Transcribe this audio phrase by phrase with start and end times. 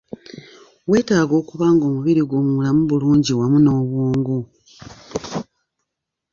[0.89, 4.37] Weetaaga okuba ng'omubiri gwo mulamu bulungi wamu n'obwongo.